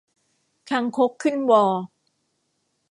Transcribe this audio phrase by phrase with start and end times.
[0.69, 1.63] คางคกขึ้นวอ